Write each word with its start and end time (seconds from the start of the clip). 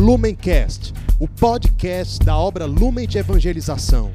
Lumencast, 0.00 0.94
o 1.18 1.28
podcast 1.28 2.24
da 2.24 2.34
obra 2.34 2.64
Lumen 2.64 3.06
de 3.06 3.18
Evangelização. 3.18 4.10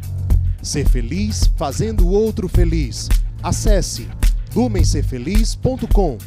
Ser 0.59 0.89
feliz 0.89 1.45
fazendo 1.55 2.07
o 2.07 2.09
outro 2.09 2.47
feliz. 2.47 3.07
Acesse 3.43 4.07
lumencerfeliz.com. 4.55 6.17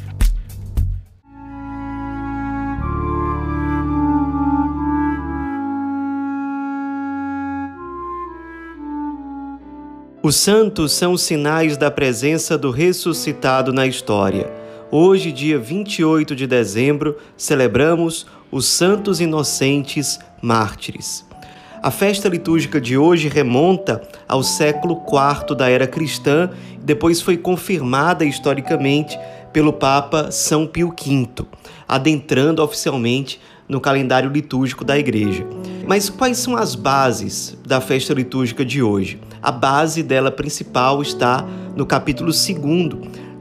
Os 10.23 10.37
santos 10.37 10.93
são 10.93 11.17
sinais 11.17 11.75
da 11.75 11.91
presença 11.91 12.57
do 12.57 12.71
ressuscitado 12.71 13.73
na 13.73 13.85
história. 13.85 14.49
Hoje, 14.89 15.31
dia 15.31 15.59
28 15.59 16.35
de 16.35 16.47
dezembro, 16.47 17.17
celebramos 17.37 18.25
os 18.51 18.65
Santos 18.65 19.21
Inocentes 19.21 20.19
Mártires. 20.41 21.25
A 21.81 21.91
festa 21.91 22.27
litúrgica 22.27 22.81
de 22.81 22.97
hoje 22.97 23.29
remonta 23.29 24.01
ao 24.27 24.43
século 24.43 25.01
IV 25.07 25.55
da 25.55 25.69
era 25.69 25.87
cristã 25.87 26.49
depois 26.83 27.21
foi 27.21 27.37
confirmada 27.37 28.25
historicamente 28.25 29.17
pelo 29.53 29.71
Papa 29.71 30.31
São 30.31 30.65
Pio 30.65 30.89
V, 30.89 31.45
adentrando 31.87 32.63
oficialmente 32.63 33.39
no 33.67 33.79
calendário 33.79 34.29
litúrgico 34.29 34.83
da 34.83 34.97
Igreja. 34.97 35.45
Mas 35.87 36.09
quais 36.09 36.37
são 36.39 36.57
as 36.57 36.75
bases 36.75 37.57
da 37.65 37.79
festa 37.79 38.13
litúrgica 38.13 38.65
de 38.65 38.81
hoje? 38.81 39.19
A 39.41 39.51
base 39.51 40.03
dela 40.03 40.31
principal 40.31 41.01
está 41.01 41.45
no 41.75 41.85
capítulo 41.85 42.31
2 42.31 42.55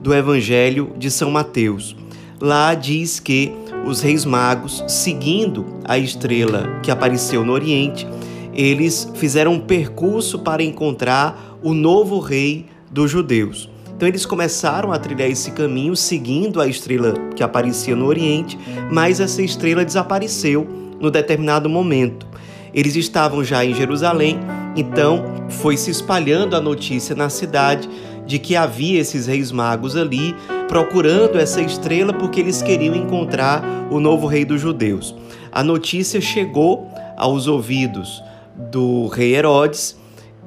do 0.00 0.14
Evangelho 0.14 0.92
de 0.96 1.10
São 1.10 1.30
Mateus. 1.30 1.96
Lá 2.40 2.74
diz 2.74 3.18
que 3.18 3.52
os 3.88 4.00
reis 4.00 4.24
magos, 4.24 4.84
seguindo 4.86 5.64
a 5.84 5.98
estrela 5.98 6.78
que 6.82 6.90
apareceu 6.90 7.44
no 7.44 7.52
Oriente, 7.52 8.06
eles 8.52 9.10
fizeram 9.14 9.54
um 9.54 9.60
percurso 9.60 10.40
para 10.40 10.62
encontrar 10.62 11.58
o 11.62 11.72
novo 11.72 12.18
rei 12.18 12.66
dos 12.90 13.10
judeus. 13.10 13.68
Então 13.96 14.06
eles 14.06 14.24
começaram 14.24 14.92
a 14.92 14.98
trilhar 14.98 15.28
esse 15.28 15.50
caminho 15.50 15.96
seguindo 15.96 16.60
a 16.60 16.68
estrela 16.68 17.14
que 17.34 17.42
aparecia 17.42 17.96
no 17.96 18.06
Oriente, 18.06 18.58
mas 18.90 19.20
essa 19.20 19.42
estrela 19.42 19.84
desapareceu 19.84 20.68
no 21.00 21.10
determinado 21.10 21.68
momento. 21.68 22.26
Eles 22.72 22.94
estavam 22.94 23.42
já 23.42 23.64
em 23.64 23.74
Jerusalém, 23.74 24.38
então 24.76 25.24
foi 25.48 25.76
se 25.76 25.90
espalhando 25.90 26.54
a 26.54 26.60
notícia 26.60 27.16
na 27.16 27.28
cidade 27.28 27.88
de 28.26 28.38
que 28.38 28.54
havia 28.54 29.00
esses 29.00 29.26
reis 29.26 29.50
magos 29.50 29.96
ali 29.96 30.34
procurando 30.68 31.38
essa 31.38 31.60
estrela 31.60 32.12
porque 32.12 32.40
eles 32.40 32.62
queriam 32.62 32.94
encontrar 32.94 33.88
o 33.90 33.98
novo 33.98 34.26
rei 34.26 34.44
dos 34.44 34.60
judeus. 34.60 35.14
A 35.50 35.64
notícia 35.64 36.20
chegou 36.20 36.86
aos 37.16 37.46
ouvidos 37.46 38.22
do 38.70 39.06
rei 39.08 39.34
Herodes 39.34 39.96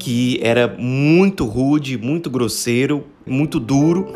que 0.02 0.40
era 0.42 0.76
muito 0.80 1.46
rude, 1.46 1.96
muito 1.96 2.28
grosseiro, 2.28 3.04
muito 3.24 3.60
duro, 3.60 4.08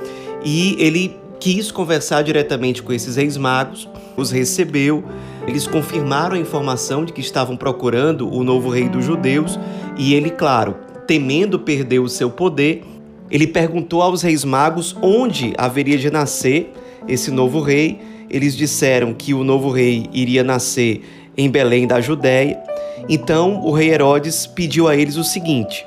e 0.43 0.75
ele 0.79 1.15
quis 1.39 1.69
conversar 1.69 2.23
diretamente 2.23 2.81
com 2.81 2.91
esses 2.91 3.17
reis 3.17 3.37
magos, 3.37 3.87
os 4.17 4.31
recebeu, 4.31 5.03
eles 5.45 5.67
confirmaram 5.67 6.35
a 6.35 6.39
informação 6.39 7.05
de 7.05 7.13
que 7.13 7.21
estavam 7.21 7.55
procurando 7.55 8.27
o 8.27 8.43
novo 8.43 8.71
rei 8.71 8.89
dos 8.89 9.05
judeus, 9.05 9.59
e 9.95 10.15
ele, 10.15 10.31
claro, 10.31 10.75
temendo 11.05 11.59
perder 11.59 11.99
o 11.99 12.09
seu 12.09 12.31
poder, 12.31 12.83
ele 13.29 13.47
perguntou 13.47 14.01
aos 14.01 14.21
reis 14.21 14.43
magos 14.43 14.95
onde 15.01 15.53
haveria 15.57 15.97
de 15.97 16.11
nascer 16.11 16.71
esse 17.07 17.31
novo 17.31 17.59
rei. 17.59 17.99
Eles 18.29 18.55
disseram 18.55 19.13
que 19.13 19.33
o 19.33 19.43
novo 19.43 19.71
rei 19.71 20.07
iria 20.13 20.43
nascer 20.43 21.03
em 21.37 21.49
Belém 21.49 21.87
da 21.87 22.01
Judéia. 22.01 22.59
Então 23.09 23.61
o 23.63 23.71
rei 23.71 23.89
Herodes 23.89 24.45
pediu 24.47 24.87
a 24.87 24.95
eles 24.95 25.15
o 25.15 25.23
seguinte: 25.23 25.85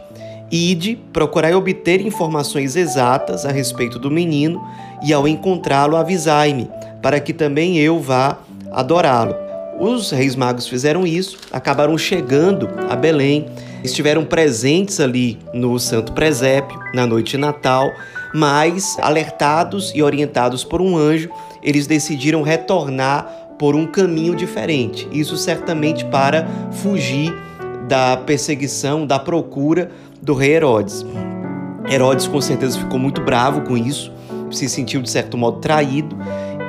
Ide, 0.50 0.98
procurai 1.12 1.54
obter 1.54 2.00
informações 2.00 2.76
exatas 2.76 3.44
a 3.44 3.52
respeito 3.52 3.98
do 3.98 4.10
menino, 4.10 4.62
e 5.02 5.12
ao 5.12 5.28
encontrá-lo, 5.28 5.96
avisai-me, 5.96 6.68
para 7.02 7.20
que 7.20 7.32
também 7.32 7.78
eu 7.78 8.00
vá 8.00 8.38
adorá-lo. 8.72 9.34
Os 9.78 10.10
reis 10.10 10.34
magos 10.34 10.66
fizeram 10.66 11.06
isso, 11.06 11.38
acabaram 11.52 11.96
chegando 11.96 12.68
a 12.88 12.96
Belém, 12.96 13.46
estiveram 13.82 14.24
presentes 14.24 15.00
ali 15.00 15.38
no 15.52 15.78
Santo 15.78 16.12
Presépio, 16.12 16.78
na 16.94 17.06
noite 17.06 17.32
de 17.32 17.38
Natal, 17.38 17.90
mas 18.34 18.96
alertados 19.00 19.92
e 19.94 20.02
orientados 20.02 20.64
por 20.64 20.80
um 20.80 20.96
anjo, 20.96 21.30
eles 21.62 21.86
decidiram 21.86 22.42
retornar 22.42 23.24
por 23.58 23.74
um 23.74 23.86
caminho 23.86 24.34
diferente. 24.34 25.08
Isso 25.10 25.36
certamente 25.36 26.04
para 26.04 26.46
fugir 26.72 27.34
da 27.88 28.16
perseguição, 28.16 29.06
da 29.06 29.18
procura 29.18 29.90
do 30.20 30.34
rei 30.34 30.54
Herodes. 30.54 31.04
Herodes 31.90 32.26
com 32.26 32.40
certeza 32.40 32.78
ficou 32.78 32.98
muito 32.98 33.20
bravo 33.22 33.62
com 33.62 33.76
isso, 33.76 34.12
se 34.50 34.68
sentiu 34.68 35.00
de 35.00 35.10
certo 35.10 35.36
modo 35.36 35.58
traído 35.58 36.16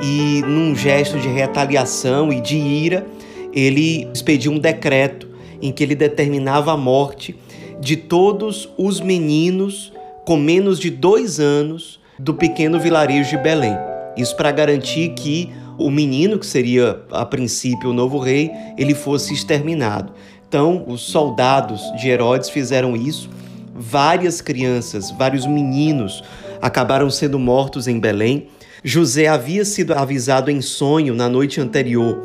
e 0.02 0.42
num 0.46 0.74
gesto 0.76 1.20
de 1.20 1.28
retaliação 1.28 2.32
e 2.32 2.40
de 2.40 2.58
ira, 2.58 3.06
ele 3.54 4.08
expediu 4.14 4.52
um 4.52 4.60
decreto 4.60 5.29
em 5.62 5.72
que 5.72 5.84
ele 5.84 5.96
determinava 5.96 6.74
a 6.74 6.78
morte 6.78 7.36
de 7.80 7.96
todos 7.96 8.70
os 8.78 9.00
meninos 9.00 9.94
com 10.26 10.38
menos 10.38 10.80
de 10.80 10.90
dois 10.90 11.40
anos 11.40 12.00
do 12.18 12.34
pequeno 12.34 12.80
vilarejo 12.80 13.30
de 13.30 13.38
Belém. 13.38 13.76
Isso 14.18 14.36
para 14.36 14.52
garantir 14.52 15.10
que 15.10 15.50
o 15.78 15.90
menino, 15.90 16.38
que 16.38 16.46
seria 16.46 17.02
a 17.10 17.26
princípio 17.26 17.90
o 17.90 17.94
novo 17.94 18.20
rei, 18.20 18.52
ele 18.78 18.94
fosse 18.94 19.34
exterminado. 19.34 20.12
Então, 20.48 20.84
os 20.88 21.02
soldados 21.02 21.82
de 22.00 22.10
Herodes 22.10 22.50
fizeram 22.50 22.96
isso. 22.96 23.30
Várias 23.74 24.42
crianças, 24.42 25.10
vários 25.12 25.46
meninos 25.46 26.22
acabaram 26.62 27.10
sendo 27.10 27.40
mortos 27.40 27.88
em 27.88 27.98
Belém. 27.98 28.48
José 28.84 29.28
havia 29.28 29.64
sido 29.64 29.94
avisado 29.94 30.52
em 30.52 30.60
sonho 30.60 31.14
na 31.14 31.30
noite 31.30 31.62
anterior 31.62 32.20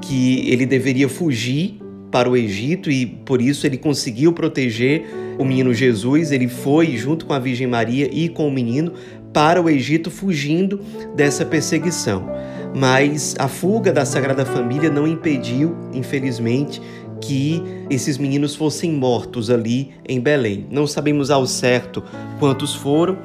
que 0.00 0.48
ele 0.50 0.66
deveria 0.66 1.08
fugir 1.08 1.79
para 2.10 2.28
o 2.28 2.36
Egito 2.36 2.90
e 2.90 3.06
por 3.06 3.40
isso 3.40 3.66
ele 3.66 3.76
conseguiu 3.76 4.32
proteger 4.32 5.04
o 5.38 5.44
menino 5.44 5.72
Jesus. 5.72 6.32
Ele 6.32 6.48
foi 6.48 6.96
junto 6.96 7.26
com 7.26 7.32
a 7.32 7.38
Virgem 7.38 7.66
Maria 7.66 8.08
e 8.12 8.28
com 8.28 8.48
o 8.48 8.50
menino 8.50 8.92
para 9.32 9.62
o 9.62 9.70
Egito, 9.70 10.10
fugindo 10.10 10.80
dessa 11.14 11.44
perseguição 11.44 12.28
mas 12.74 13.34
a 13.38 13.48
fuga 13.48 13.92
da 13.92 14.04
Sagrada 14.04 14.44
Família 14.44 14.90
não 14.90 15.06
impediu, 15.06 15.76
infelizmente, 15.92 16.80
que 17.20 17.62
esses 17.90 18.16
meninos 18.16 18.54
fossem 18.54 18.92
mortos 18.92 19.50
ali 19.50 19.90
em 20.08 20.20
Belém. 20.20 20.66
Não 20.70 20.86
sabemos 20.86 21.30
ao 21.30 21.46
certo 21.46 22.02
quantos 22.38 22.74
foram. 22.74 23.18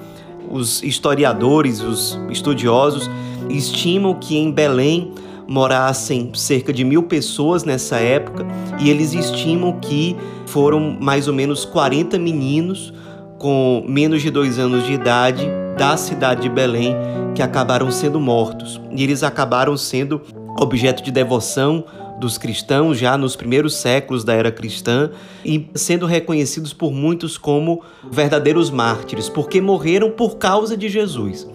Os 0.50 0.84
historiadores, 0.84 1.82
os 1.82 2.20
estudiosos 2.30 3.10
estimam 3.50 4.16
que 4.16 4.38
em 4.38 4.52
Belém 4.52 5.14
morassem 5.48 6.32
cerca 6.34 6.74
de 6.74 6.84
mil 6.84 7.04
pessoas 7.04 7.64
nessa 7.64 7.98
época 7.98 8.46
e 8.80 8.90
eles 8.90 9.14
estimam 9.14 9.80
que 9.80 10.16
foram 10.46 10.98
mais 11.00 11.28
ou 11.28 11.34
menos 11.34 11.66
40 11.66 12.18
meninos 12.18 12.94
com 13.38 13.84
menos 13.88 14.22
de 14.22 14.32
dois 14.32 14.58
anos 14.58 14.86
de 14.86 14.94
idade 14.94 15.46
da 15.78 15.98
cidade 15.98 16.44
de 16.44 16.50
Belém 16.50 16.96
que 17.34 17.42
acabaram 17.42 17.92
sendo 17.92 18.20
mortos. 18.20 18.82
E 18.92 19.04
eles 19.04 19.24
acabaram 19.24 19.76
sendo 19.76 20.22
objeto 20.58 21.04
de 21.04 21.12
devoção 21.12 21.84
dos 22.18 22.38
cristãos 22.38 22.98
já 22.98 23.18
nos 23.18 23.36
primeiros 23.36 23.76
séculos 23.76 24.24
da 24.24 24.34
era 24.34 24.52
cristã 24.52 25.12
e 25.44 25.70
sendo 25.76 26.06
reconhecidos 26.06 26.74
por 26.74 26.92
muitos 26.92 27.38
como 27.38 27.84
verdadeiros 28.10 28.70
mártires, 28.72 29.28
porque 29.28 29.60
morreram 29.60 30.12
por 30.12 30.38
causa 30.38 30.78
de 30.78 30.88
Jesus. 30.88 31.46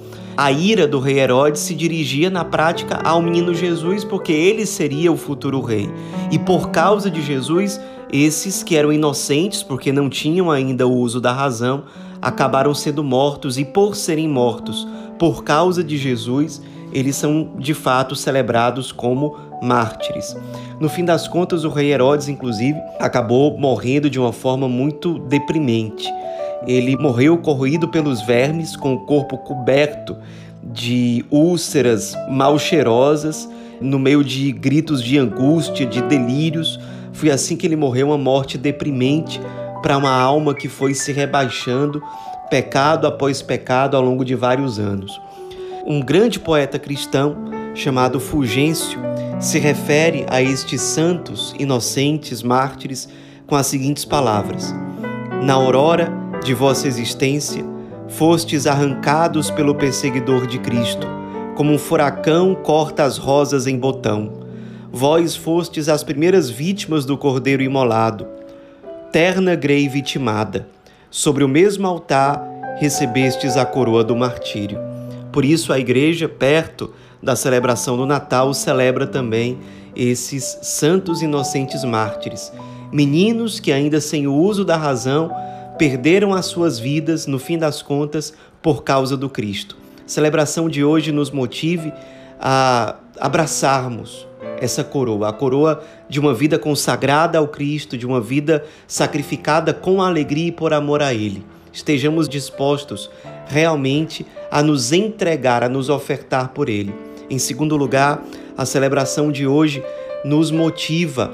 A 0.40 0.50
ira 0.50 0.88
do 0.88 0.98
rei 1.00 1.18
Herodes 1.18 1.60
se 1.60 1.74
dirigia 1.74 2.30
na 2.30 2.46
prática 2.46 2.98
ao 3.04 3.20
menino 3.20 3.52
Jesus, 3.52 4.04
porque 4.04 4.32
ele 4.32 4.64
seria 4.64 5.12
o 5.12 5.16
futuro 5.18 5.60
rei. 5.60 5.90
E 6.30 6.38
por 6.38 6.70
causa 6.70 7.10
de 7.10 7.20
Jesus, 7.20 7.78
esses 8.10 8.62
que 8.62 8.74
eram 8.74 8.90
inocentes, 8.90 9.62
porque 9.62 9.92
não 9.92 10.08
tinham 10.08 10.50
ainda 10.50 10.86
o 10.86 10.96
uso 10.96 11.20
da 11.20 11.30
razão, 11.30 11.84
acabaram 12.22 12.72
sendo 12.72 13.04
mortos 13.04 13.58
e 13.58 13.66
por 13.66 13.94
serem 13.94 14.26
mortos 14.26 14.88
por 15.18 15.44
causa 15.44 15.84
de 15.84 15.98
Jesus, 15.98 16.62
eles 16.90 17.16
são 17.16 17.52
de 17.58 17.74
fato 17.74 18.16
celebrados 18.16 18.90
como 18.90 19.36
mártires. 19.60 20.34
No 20.80 20.88
fim 20.88 21.04
das 21.04 21.28
contas, 21.28 21.64
o 21.64 21.68
rei 21.68 21.92
Herodes, 21.92 22.28
inclusive, 22.28 22.80
acabou 22.98 23.58
morrendo 23.58 24.08
de 24.08 24.18
uma 24.18 24.32
forma 24.32 24.66
muito 24.66 25.18
deprimente. 25.18 26.10
Ele 26.66 26.96
morreu 26.96 27.38
corroído 27.38 27.88
pelos 27.88 28.22
vermes, 28.22 28.76
com 28.76 28.94
o 28.94 29.00
corpo 29.00 29.38
coberto 29.38 30.16
de 30.62 31.24
úlceras 31.30 32.14
mal 32.28 32.58
cheirosas, 32.58 33.48
no 33.80 33.98
meio 33.98 34.22
de 34.22 34.52
gritos 34.52 35.02
de 35.02 35.18
angústia, 35.18 35.86
de 35.86 36.02
delírios. 36.02 36.78
Foi 37.12 37.30
assim 37.30 37.56
que 37.56 37.66
ele 37.66 37.76
morreu, 37.76 38.08
uma 38.08 38.18
morte 38.18 38.58
deprimente 38.58 39.40
para 39.82 39.96
uma 39.96 40.10
alma 40.10 40.54
que 40.54 40.68
foi 40.68 40.94
se 40.94 41.12
rebaixando 41.12 42.02
pecado 42.50 43.06
após 43.06 43.40
pecado 43.40 43.96
ao 43.96 44.02
longo 44.02 44.24
de 44.24 44.34
vários 44.34 44.78
anos. 44.78 45.20
Um 45.86 46.00
grande 46.00 46.38
poeta 46.38 46.78
cristão 46.78 47.36
chamado 47.74 48.20
Fulgêncio, 48.20 48.98
se 49.38 49.58
refere 49.58 50.26
a 50.28 50.42
estes 50.42 50.80
santos, 50.80 51.54
inocentes, 51.58 52.42
mártires, 52.42 53.08
com 53.46 53.56
as 53.56 53.66
seguintes 53.66 54.04
palavras: 54.04 54.74
Na 55.42 55.54
aurora 55.54 56.12
de 56.42 56.54
vossa 56.54 56.88
existência, 56.88 57.64
fostes 58.08 58.66
arrancados 58.66 59.50
pelo 59.50 59.74
perseguidor 59.74 60.46
de 60.46 60.58
Cristo, 60.58 61.06
como 61.54 61.72
um 61.72 61.78
furacão 61.78 62.54
corta 62.54 63.04
as 63.04 63.18
rosas 63.18 63.66
em 63.66 63.78
botão. 63.78 64.32
Vós 64.90 65.36
fostes 65.36 65.88
as 65.88 66.02
primeiras 66.02 66.48
vítimas 66.48 67.04
do 67.04 67.16
cordeiro 67.16 67.62
imolado, 67.62 68.26
terna 69.12 69.54
grei 69.54 69.88
vitimada. 69.88 70.66
Sobre 71.10 71.44
o 71.44 71.48
mesmo 71.48 71.86
altar 71.86 72.42
recebestes 72.78 73.56
a 73.56 73.66
coroa 73.66 74.02
do 74.02 74.16
martírio. 74.16 74.78
Por 75.32 75.44
isso 75.44 75.72
a 75.72 75.78
igreja, 75.78 76.28
perto 76.28 76.92
da 77.22 77.36
celebração 77.36 77.96
do 77.96 78.06
Natal, 78.06 78.54
celebra 78.54 79.06
também 79.06 79.58
esses 79.94 80.58
santos 80.62 81.20
inocentes 81.20 81.84
mártires, 81.84 82.52
meninos 82.92 83.60
que 83.60 83.72
ainda 83.72 84.00
sem 84.00 84.26
o 84.26 84.34
uso 84.34 84.64
da 84.64 84.76
razão 84.76 85.30
perderam 85.80 86.34
as 86.34 86.44
suas 86.44 86.78
vidas, 86.78 87.26
no 87.26 87.38
fim 87.38 87.56
das 87.56 87.80
contas, 87.80 88.34
por 88.60 88.84
causa 88.84 89.16
do 89.16 89.30
Cristo. 89.30 89.78
A 90.04 90.08
celebração 90.10 90.68
de 90.68 90.84
hoje 90.84 91.10
nos 91.10 91.30
motive 91.30 91.90
a 92.38 92.96
abraçarmos 93.18 94.28
essa 94.60 94.84
coroa, 94.84 95.30
a 95.30 95.32
coroa 95.32 95.82
de 96.06 96.20
uma 96.20 96.34
vida 96.34 96.58
consagrada 96.58 97.38
ao 97.38 97.48
Cristo, 97.48 97.96
de 97.96 98.06
uma 98.06 98.20
vida 98.20 98.62
sacrificada 98.86 99.72
com 99.72 100.02
alegria 100.02 100.48
e 100.48 100.52
por 100.52 100.74
amor 100.74 101.00
a 101.00 101.14
Ele. 101.14 101.42
Estejamos 101.72 102.28
dispostos 102.28 103.10
realmente 103.46 104.26
a 104.50 104.62
nos 104.62 104.92
entregar, 104.92 105.64
a 105.64 105.68
nos 105.68 105.88
ofertar 105.88 106.50
por 106.50 106.68
Ele. 106.68 106.94
Em 107.30 107.38
segundo 107.38 107.74
lugar, 107.74 108.22
a 108.54 108.66
celebração 108.66 109.32
de 109.32 109.46
hoje 109.46 109.82
nos 110.26 110.50
motiva 110.50 111.30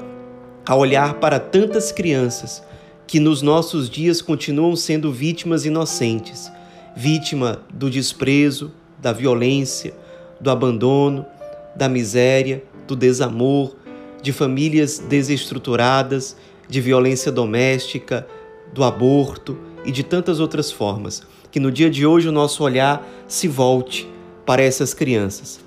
a 0.65 0.73
olhar 0.73 1.15
para 1.15 1.37
tantas 1.37 1.91
crianças 1.91 2.65
que 3.07 3.21
nos 3.21 3.41
nossos 3.41 3.89
dias 3.89 4.21
continuam 4.21 4.75
sendo 4.75 5.13
vítimas 5.13 5.65
inocentes, 5.65 6.51
vítima 6.93 7.61
do 7.73 7.89
desprezo, 7.89 8.73
da 8.99 9.13
violência, 9.13 9.93
do 10.41 10.51
abandono, 10.51 11.25
da 11.73 11.87
miséria, 11.87 12.61
do 12.85 12.97
desamor, 12.97 13.75
de 14.21 14.33
famílias 14.33 14.99
desestruturadas, 14.99 16.35
de 16.67 16.81
violência 16.81 17.31
doméstica, 17.31 18.27
do 18.73 18.83
aborto 18.83 19.57
e 19.85 19.91
de 19.91 20.03
tantas 20.03 20.41
outras 20.41 20.69
formas. 20.69 21.23
Que 21.49 21.61
no 21.61 21.71
dia 21.71 21.89
de 21.89 22.05
hoje 22.05 22.27
o 22.27 22.31
nosso 22.31 22.61
olhar 22.61 23.07
se 23.25 23.47
volte 23.47 24.05
para 24.45 24.61
essas 24.61 24.93
crianças. 24.93 25.61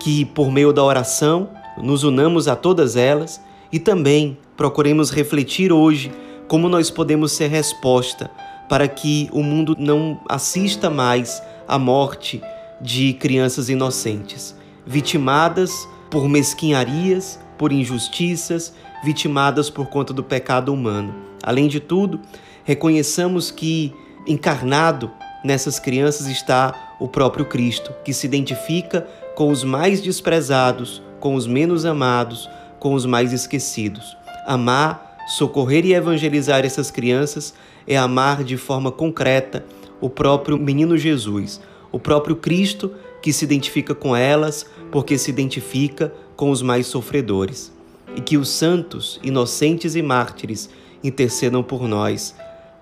Que 0.00 0.24
por 0.24 0.50
meio 0.50 0.72
da 0.72 0.82
oração 0.82 1.50
nos 1.76 2.04
unamos 2.04 2.48
a 2.48 2.56
todas 2.56 2.96
elas 2.96 3.38
e 3.70 3.78
também 3.78 4.38
procuremos 4.56 5.10
refletir 5.10 5.70
hoje 5.70 6.10
como 6.48 6.68
nós 6.68 6.90
podemos 6.90 7.32
ser 7.32 7.48
resposta 7.48 8.30
para 8.68 8.88
que 8.88 9.28
o 9.32 9.42
mundo 9.42 9.76
não 9.78 10.20
assista 10.28 10.90
mais 10.90 11.42
à 11.66 11.78
morte 11.78 12.42
de 12.80 13.12
crianças 13.14 13.68
inocentes, 13.68 14.54
vitimadas 14.86 15.72
por 16.10 16.28
mesquinharias, 16.28 17.38
por 17.56 17.72
injustiças, 17.72 18.72
vitimadas 19.02 19.70
por 19.70 19.86
conta 19.86 20.12
do 20.12 20.22
pecado 20.22 20.72
humano. 20.72 21.14
Além 21.42 21.68
de 21.68 21.80
tudo, 21.80 22.20
reconheçamos 22.64 23.50
que 23.50 23.94
encarnado 24.26 25.10
nessas 25.44 25.78
crianças 25.78 26.26
está 26.26 26.96
o 26.98 27.06
próprio 27.06 27.44
Cristo, 27.44 27.92
que 28.04 28.12
se 28.12 28.26
identifica 28.26 29.06
com 29.34 29.50
os 29.50 29.62
mais 29.62 30.00
desprezados, 30.00 31.02
com 31.20 31.34
os 31.34 31.46
menos 31.46 31.84
amados, 31.84 32.48
com 32.80 32.94
os 32.94 33.06
mais 33.06 33.32
esquecidos. 33.32 34.16
Amar 34.46 35.05
Socorrer 35.26 35.84
e 35.84 35.92
evangelizar 35.92 36.64
essas 36.64 36.90
crianças 36.90 37.52
é 37.86 37.96
amar 37.96 38.44
de 38.44 38.56
forma 38.56 38.92
concreta 38.92 39.66
o 40.00 40.08
próprio 40.08 40.56
menino 40.56 40.96
Jesus, 40.96 41.60
o 41.90 41.98
próprio 41.98 42.36
Cristo 42.36 42.92
que 43.20 43.32
se 43.32 43.44
identifica 43.44 43.94
com 43.94 44.14
elas 44.14 44.66
porque 44.92 45.18
se 45.18 45.30
identifica 45.30 46.12
com 46.36 46.50
os 46.50 46.62
mais 46.62 46.86
sofredores. 46.86 47.72
E 48.14 48.20
que 48.20 48.36
os 48.36 48.48
santos, 48.48 49.18
inocentes 49.22 49.96
e 49.96 50.02
mártires 50.02 50.70
intercedam 51.02 51.62
por 51.62 51.88
nós. 51.88 52.34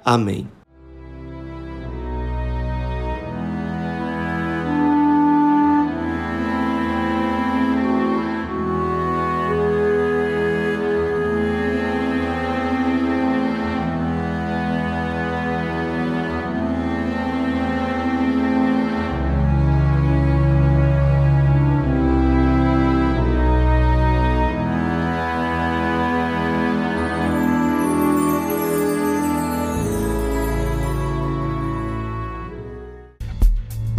Amém. 0.05 0.47